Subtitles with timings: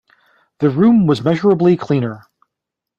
[0.61, 2.25] The room was measurably cleaner.